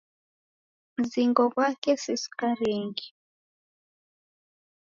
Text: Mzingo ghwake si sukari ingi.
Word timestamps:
Mzingo 0.99 1.43
ghwake 1.53 1.91
si 2.03 2.13
sukari 2.21 2.67
ingi. 2.79 3.07